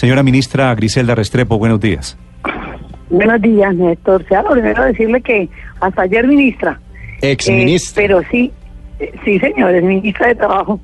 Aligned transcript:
Señora 0.00 0.22
ministra 0.22 0.74
Griselda 0.74 1.14
Restrepo, 1.14 1.58
buenos 1.58 1.78
días. 1.78 2.16
Buenos 3.10 3.38
días, 3.42 3.74
Néstor. 3.74 4.24
Sea 4.28 4.40
lo 4.40 4.52
primero 4.52 4.82
decirle 4.82 5.20
que 5.20 5.46
hasta 5.78 6.00
ayer 6.00 6.26
ministra. 6.26 6.80
Ex 7.20 7.46
Eh, 7.48 7.52
ministra. 7.52 8.02
pero 8.02 8.22
sí, 8.30 8.50
eh, 8.98 9.12
sí, 9.26 9.38
señores, 9.38 9.84
ministra 9.84 10.28
de 10.28 10.36
Trabajo. 10.36 10.80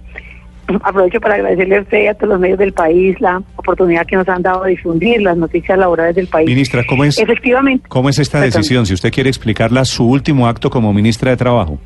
Aprovecho 0.83 1.19
para 1.19 1.37
agradecerle 1.37 1.79
a 1.79 1.81
usted 1.81 2.03
y 2.03 2.07
a 2.09 2.13
todos 2.15 2.29
los 2.29 2.41
medios 2.41 2.59
del 2.59 2.75
país 2.75 3.19
la 3.19 3.43
oportunidad 3.57 4.05
que 4.05 4.17
nos 4.17 4.29
han 4.29 4.43
dado 4.43 4.65
de 4.65 4.73
difundir 4.73 5.23
las 5.23 5.39
noticias 5.39 5.79
laborales 5.79 6.15
del 6.15 6.27
país. 6.27 6.47
Ministra, 6.47 6.85
¿cómo 6.87 7.03
es, 7.05 7.19
Efectivamente. 7.19 7.89
cómo 7.89 8.11
es 8.11 8.19
esta 8.19 8.39
Perdón. 8.41 8.51
decisión? 8.61 8.85
Si 8.85 8.93
usted 8.93 9.11
quiere 9.11 9.31
explicarla, 9.31 9.87
su 9.87 10.07
último 10.07 10.47
acto 10.47 10.69
como 10.69 10.93
ministra 10.93 11.31
de 11.31 11.39
Trabajo. 11.39 11.79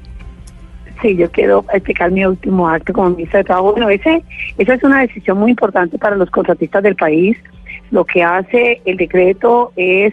Sí, 1.02 1.16
yo 1.16 1.30
quiero 1.30 1.64
explicar 1.72 2.10
mi 2.10 2.24
último 2.24 2.68
acto 2.68 2.92
como 2.92 3.10
ministra 3.10 3.38
de 3.38 3.44
Trabajo. 3.44 3.72
Bueno, 3.72 3.88
ese, 3.88 4.22
esa 4.58 4.74
es 4.74 4.82
una 4.82 5.00
decisión 5.00 5.38
muy 5.38 5.50
importante 5.52 5.98
para 5.98 6.16
los 6.16 6.30
contratistas 6.30 6.82
del 6.82 6.96
país. 6.96 7.38
Lo 7.90 8.04
que 8.04 8.22
hace 8.22 8.82
el 8.84 8.96
decreto 8.96 9.72
es 9.76 10.12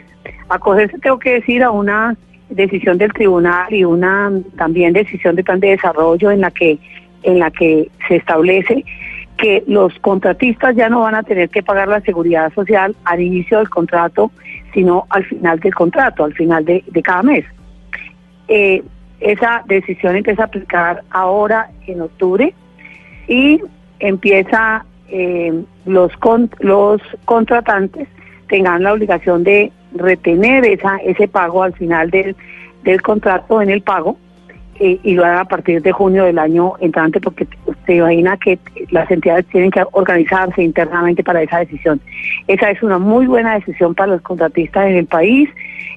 acogerse, 0.50 0.98
tengo 1.00 1.20
que 1.20 1.34
decir, 1.34 1.64
a 1.64 1.72
una 1.72 2.16
decisión 2.50 2.98
del 2.98 3.12
tribunal 3.12 3.74
y 3.74 3.84
una 3.84 4.32
también 4.56 4.94
decisión 4.94 5.36
de 5.36 5.44
plan 5.44 5.60
de 5.60 5.70
desarrollo 5.70 6.32
en 6.32 6.42
la 6.42 6.52
que 6.52 6.80
en 7.24 7.40
la 7.40 7.52
que 7.52 7.90
se 8.08 8.16
establece 8.16 8.86
que 9.38 9.64
los 9.68 9.94
contratistas 10.00 10.76
ya 10.76 10.90
no 10.90 11.02
van 11.02 11.16
a 11.16 11.24
tener 11.24 11.50
que 11.50 11.62
pagar 11.62 11.88
la 11.88 12.02
seguridad 12.02 12.52
social 12.54 12.96
al 13.04 13.22
inicio 13.22 13.60
del 13.60 13.70
contrato, 13.70 14.32
sino 14.74 15.06
al 15.10 15.26
final 15.26 15.60
del 15.60 15.76
contrato, 15.76 16.24
al 16.24 16.34
final 16.34 16.66
de, 16.66 16.84
cada 17.04 17.22
mes. 17.22 17.46
Eh, 18.48 18.84
esa 19.20 19.64
decisión 19.66 20.16
empieza 20.16 20.44
a 20.44 20.46
aplicar 20.46 21.04
ahora 21.10 21.70
en 21.88 22.02
octubre 22.02 22.54
y 23.28 23.62
empieza 24.00 24.86
eh, 25.10 25.64
los 25.86 26.12
los 26.60 27.02
contratantes 27.26 28.08
tengan 28.48 28.84
la 28.84 28.94
obligación 28.94 29.44
de 29.44 29.72
retener 29.94 30.66
esa 30.66 30.98
ese 30.98 31.28
pago 31.28 31.64
al 31.64 31.74
final 31.74 32.10
del, 32.12 32.36
del 32.84 33.02
contrato 33.02 33.62
en 33.62 33.70
el 33.70 33.82
pago 33.82 34.18
eh, 34.80 35.00
y 35.02 35.14
lo 35.14 35.26
harán 35.26 35.40
a 35.40 35.46
partir 35.46 35.82
de 35.82 35.92
junio 35.92 36.26
del 36.26 36.38
año 36.38 36.74
entrante 36.80 37.20
porque 37.20 37.48
se 37.86 37.96
imagina 37.96 38.38
que 38.38 38.60
las 38.90 39.10
entidades 39.12 39.46
tienen 39.48 39.72
que 39.72 39.84
organizarse 39.92 40.64
internamente 40.64 41.24
para 41.24 41.42
esa 41.42 41.60
decisión. 41.60 42.00
Esa 42.48 42.72
es 42.72 42.82
una 42.84 42.98
muy 42.98 43.28
buena 43.28 43.56
decisión 43.56 43.94
para 43.96 44.14
los 44.14 44.22
contratistas 44.22 44.88
en 44.88 44.96
el 44.96 45.06
país. 45.06 45.50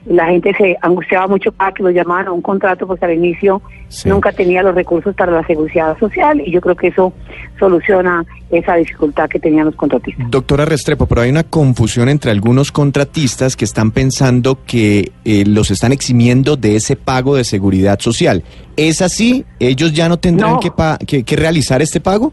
La 0.07 0.27
gente 0.27 0.55
se 0.57 0.77
angustiaba 0.81 1.27
mucho 1.29 1.53
para 1.53 1.73
que 1.73 1.83
lo 1.83 1.91
llamaran 1.91 2.29
a 2.29 2.33
un 2.33 2.41
contrato 2.43 2.87
porque 2.87 3.05
al 3.05 3.13
inicio 3.15 3.61
Sí. 3.89 4.09
nunca 4.09 4.33
tenía 4.33 4.63
los 4.63 4.75
recursos 4.75 5.15
para 5.15 5.33
la 5.33 5.45
seguridad 5.47 5.99
social 5.99 6.41
y 6.41 6.51
yo 6.53 6.61
creo 6.61 6.75
que 6.77 6.89
eso 6.89 7.13
soluciona 7.59 8.25
esa 8.51 8.77
dificultad 8.77 9.29
que 9.29 9.39
tenían 9.39 9.67
los 9.67 9.75
contratistas. 9.75 10.31
Doctora 10.31 10.65
Restrepo, 10.65 11.07
pero 11.07 11.21
hay 11.23 11.31
una 11.31 11.43
confusión 11.45 12.09
entre 12.09 12.31
algunos 12.31 12.73
contratistas 12.73 13.57
que 13.57 13.65
están 13.65 13.91
pensando 13.91 14.59
que 14.65 15.11
eh, 15.25 15.45
los 15.47 15.71
están 15.71 15.93
eximiendo 15.93 16.57
de 16.57 16.77
ese 16.77 16.97
pago 16.97 17.37
de 17.37 17.45
seguridad 17.45 17.99
social. 18.01 18.43
¿Es 18.77 19.03
así? 19.03 19.45
¿Ellos 19.59 19.93
ya 19.93 20.09
no 20.09 20.19
tendrán 20.19 20.53
No. 20.53 20.61
que, 20.61 20.71
pa- 20.71 20.99
que- 21.07 21.23
que 21.25 21.37
realizar 21.37 21.83
este 21.83 22.01
pago? 22.01 22.33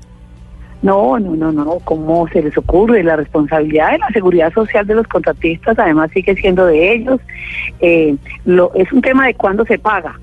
No, 0.83 1.17
no, 1.19 1.35
no, 1.35 1.51
no, 1.51 1.79
¿cómo 1.83 2.27
se 2.27 2.41
les 2.43 2.55
ocurre? 2.57 3.03
La 3.03 3.15
responsabilidad 3.15 3.91
de 3.93 3.97
la 3.97 4.07
seguridad 4.09 4.53
social 4.53 4.85
de 4.85 4.95
los 4.95 5.07
contratistas 5.07 5.77
además 5.79 6.11
sigue 6.13 6.35
siendo 6.35 6.65
de 6.67 6.93
ellos. 6.93 7.19
Eh, 7.79 8.15
lo, 8.45 8.71
es 8.75 8.91
un 8.91 9.01
tema 9.01 9.25
de 9.25 9.33
cuándo 9.33 9.65
se 9.65 9.79
paga. 9.79 10.19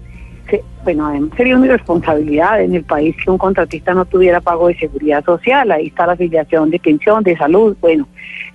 Se- 0.48 0.62
bueno, 0.84 1.06
además 1.08 1.30
sería 1.36 1.56
una 1.56 1.66
irresponsabilidad 1.66 2.62
en 2.62 2.74
el 2.74 2.84
país 2.84 3.16
que 3.22 3.30
un 3.30 3.38
contratista 3.38 3.94
no 3.94 4.04
tuviera 4.04 4.40
pago 4.40 4.68
de 4.68 4.76
seguridad 4.76 5.24
social. 5.24 5.72
Ahí 5.72 5.88
está 5.88 6.06
la 6.06 6.12
afiliación 6.12 6.70
de 6.70 6.78
pensión, 6.78 7.24
de 7.24 7.36
salud, 7.36 7.76
bueno, 7.80 8.06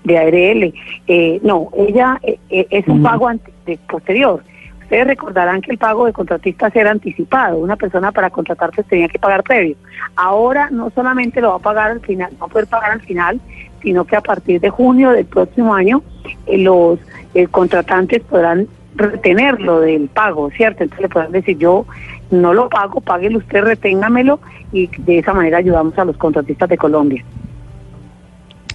de 0.05 0.17
ARL. 0.17 0.73
Eh, 1.07 1.39
no, 1.43 1.69
ella 1.77 2.17
eh, 2.23 2.39
eh, 2.49 2.65
es 2.69 2.87
un 2.87 3.03
pago 3.03 3.27
ante- 3.27 3.51
de- 3.65 3.77
posterior. 3.89 4.41
Ustedes 4.89 5.05
recordarán 5.05 5.61
que 5.61 5.69
el 5.69 5.77
pago 5.77 6.07
de 6.07 6.13
contratistas 6.13 6.75
era 6.75 6.89
anticipado. 6.89 7.59
Una 7.59 7.75
persona 7.75 8.11
para 8.11 8.31
contratarse 8.31 8.81
tenía 8.81 9.07
que 9.07 9.19
pagar 9.19 9.43
previo. 9.43 9.75
Ahora 10.15 10.71
no 10.71 10.89
solamente 10.89 11.41
lo 11.41 11.49
va 11.49 11.55
a 11.57 11.59
pagar 11.59 11.91
al 11.91 11.99
final, 11.99 12.31
va 12.41 12.47
a 12.47 12.49
poder 12.49 12.65
pagar 12.65 12.93
al 12.93 13.01
final, 13.01 13.39
sino 13.83 14.05
que 14.05 14.15
a 14.15 14.21
partir 14.21 14.59
de 14.59 14.71
junio 14.71 15.11
del 15.11 15.27
próximo 15.27 15.75
año 15.75 16.01
eh, 16.47 16.57
los 16.57 16.97
eh, 17.35 17.45
contratantes 17.45 18.23
podrán 18.23 18.67
retenerlo 18.95 19.79
del 19.79 20.09
pago, 20.09 20.49
¿cierto? 20.57 20.81
Entonces 20.81 21.03
le 21.03 21.09
podrán 21.09 21.33
decir 21.33 21.55
yo 21.59 21.85
no 22.31 22.55
lo 22.55 22.67
pago, 22.67 22.99
páguelo 22.99 23.37
usted, 23.37 23.61
reténgamelo 23.61 24.39
y 24.71 24.87
de 24.87 25.19
esa 25.19 25.35
manera 25.35 25.59
ayudamos 25.59 25.95
a 25.99 26.05
los 26.05 26.17
contratistas 26.17 26.67
de 26.67 26.77
Colombia. 26.77 27.23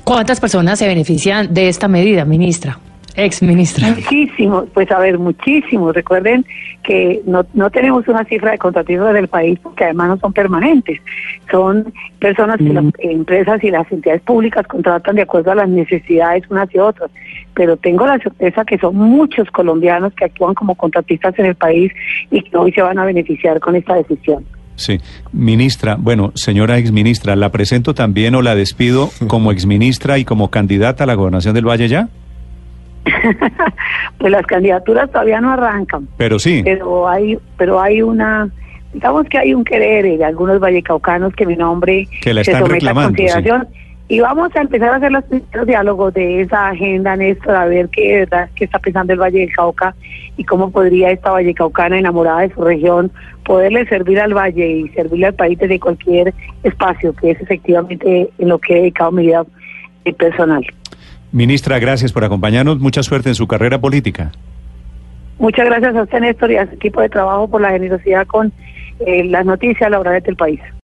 ¿Cuántas 0.04 0.38
personas 0.38 0.78
se 0.78 0.86
benefician 0.86 1.52
de 1.52 1.68
esta 1.68 1.88
medida, 1.88 2.24
ministra? 2.24 2.78
Ex 3.16 3.42
ministra. 3.42 3.90
Muchísimos, 3.90 4.64
pues 4.74 4.90
a 4.90 4.98
ver, 4.98 5.18
muchísimos. 5.18 5.94
Recuerden 5.94 6.44
que 6.82 7.22
no, 7.26 7.46
no 7.54 7.70
tenemos 7.70 8.06
una 8.08 8.24
cifra 8.24 8.50
de 8.50 8.58
contratistas 8.58 9.14
del 9.14 9.28
país 9.28 9.58
porque 9.62 9.84
además 9.84 10.08
no 10.08 10.16
son 10.18 10.32
permanentes. 10.32 11.00
Son 11.50 11.92
personas 12.18 12.58
que 12.58 12.72
las 12.72 12.84
empresas 12.98 13.62
y 13.62 13.70
las 13.70 13.90
entidades 13.92 14.22
públicas 14.22 14.66
contratan 14.66 15.14
de 15.16 15.22
acuerdo 15.22 15.52
a 15.52 15.54
las 15.54 15.68
necesidades 15.68 16.42
unas 16.50 16.72
y 16.74 16.78
otras. 16.78 17.10
Pero 17.54 17.76
tengo 17.76 18.04
la 18.04 18.18
certeza 18.18 18.64
que 18.64 18.78
son 18.78 18.96
muchos 18.96 19.48
colombianos 19.50 20.12
que 20.14 20.24
actúan 20.24 20.54
como 20.54 20.74
contratistas 20.74 21.38
en 21.38 21.46
el 21.46 21.54
país 21.54 21.92
y 22.32 22.42
que 22.42 22.56
hoy 22.56 22.72
se 22.72 22.82
van 22.82 22.98
a 22.98 23.04
beneficiar 23.04 23.60
con 23.60 23.76
esta 23.76 23.94
decisión. 23.94 24.44
Sí, 24.76 24.98
ministra, 25.32 25.96
bueno, 25.96 26.32
señora 26.34 26.78
exministra, 26.78 27.36
¿la 27.36 27.52
presento 27.52 27.94
también 27.94 28.34
o 28.34 28.42
la 28.42 28.56
despido 28.56 29.10
como 29.28 29.52
exministra 29.52 30.18
y 30.18 30.24
como 30.24 30.50
candidata 30.50 31.04
a 31.04 31.06
la 31.06 31.14
gobernación 31.14 31.54
del 31.54 31.68
Valle 31.68 31.86
ya? 31.86 32.08
pues 34.18 34.32
las 34.32 34.46
candidaturas 34.46 35.10
todavía 35.10 35.40
no 35.40 35.52
arrancan. 35.52 36.08
Pero 36.16 36.38
sí. 36.38 36.62
pero 36.64 37.08
hay 37.08 37.38
pero 37.56 37.80
hay 37.80 38.02
una 38.02 38.48
digamos 38.92 39.26
que 39.28 39.38
hay 39.38 39.54
un 39.54 39.64
querer 39.64 40.18
de 40.18 40.24
algunos 40.24 40.60
vallecaucanos 40.60 41.34
que 41.34 41.46
mi 41.46 41.56
nombre 41.56 42.06
Que 42.20 42.32
la 42.32 42.44
se 42.44 42.52
están 42.52 42.62
someta 42.62 42.74
reclamando, 42.74 43.08
a 43.08 43.16
consideración 43.16 43.68
y 44.06 44.20
vamos 44.20 44.54
a 44.54 44.60
empezar 44.60 44.90
a 44.90 44.96
hacer 44.96 45.10
los 45.12 45.24
primeros 45.24 45.66
diálogos 45.66 46.14
de 46.14 46.42
esa 46.42 46.68
agenda 46.68 47.16
Néstor 47.16 47.56
a 47.56 47.66
ver 47.66 47.88
qué 47.88 48.12
de 48.12 48.18
verdad 48.20 48.50
qué 48.54 48.64
está 48.64 48.78
pensando 48.78 49.12
el 49.12 49.18
Valle 49.18 49.40
del 49.40 49.52
Cauca 49.52 49.94
y 50.36 50.44
cómo 50.44 50.70
podría 50.70 51.10
esta 51.10 51.30
vallecaucana 51.30 51.98
enamorada 51.98 52.40
de 52.40 52.54
su 52.54 52.62
región 52.62 53.10
poderle 53.44 53.86
servir 53.86 54.20
al 54.20 54.34
valle 54.34 54.66
y 54.66 54.88
servirle 54.90 55.26
al 55.26 55.34
país 55.34 55.58
desde 55.58 55.80
cualquier 55.80 56.34
espacio 56.62 57.14
que 57.14 57.32
es 57.32 57.40
efectivamente 57.40 58.30
en 58.38 58.48
lo 58.48 58.58
que 58.58 58.74
he 58.74 58.80
dedicado 58.80 59.10
mi 59.12 59.26
vida 59.26 59.44
eh, 60.04 60.12
personal 60.12 60.64
Ministra, 61.34 61.80
gracias 61.80 62.12
por 62.12 62.22
acompañarnos. 62.22 62.78
Mucha 62.78 63.02
suerte 63.02 63.28
en 63.28 63.34
su 63.34 63.48
carrera 63.48 63.80
política. 63.80 64.30
Muchas 65.40 65.66
gracias 65.66 65.96
a 65.96 66.02
usted, 66.02 66.20
Néstor, 66.20 66.52
y 66.52 66.56
a 66.56 66.66
su 66.68 66.74
equipo 66.74 67.00
de 67.00 67.08
trabajo 67.08 67.48
por 67.48 67.60
la 67.60 67.70
generosidad 67.70 68.24
con 68.24 68.52
eh, 69.00 69.24
las 69.24 69.44
noticias 69.44 69.90
laborales 69.90 70.22
del 70.22 70.36
país. 70.36 70.60